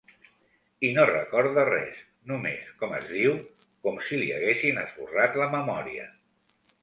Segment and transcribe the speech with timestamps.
[0.87, 1.99] I no recorda res,
[2.31, 3.37] només com es diu,
[3.87, 6.09] com si li haguessin esborrat la memòria.